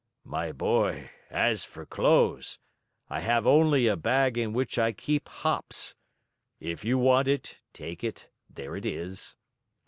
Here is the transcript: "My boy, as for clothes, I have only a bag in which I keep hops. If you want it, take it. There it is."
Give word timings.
"My 0.25 0.51
boy, 0.51 1.11
as 1.29 1.63
for 1.63 1.85
clothes, 1.85 2.57
I 3.07 3.19
have 3.19 3.45
only 3.45 3.85
a 3.85 3.95
bag 3.95 4.35
in 4.35 4.51
which 4.51 4.79
I 4.79 4.93
keep 4.93 5.29
hops. 5.29 5.93
If 6.59 6.83
you 6.83 6.97
want 6.97 7.27
it, 7.27 7.59
take 7.71 8.03
it. 8.03 8.27
There 8.49 8.75
it 8.75 8.87
is." 8.87 9.35